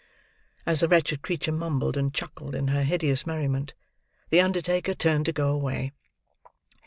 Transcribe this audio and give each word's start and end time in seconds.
As 0.65 0.79
the 0.79 0.87
wretched 0.87 1.21
creature 1.21 1.51
mumbled 1.51 1.95
and 1.95 2.11
chuckled 2.11 2.55
in 2.55 2.69
her 2.69 2.81
hideous 2.81 3.27
merriment, 3.27 3.75
the 4.31 4.41
undertaker 4.41 4.95
turned 4.95 5.27
to 5.27 5.31
go 5.31 5.51
away. 5.51 5.91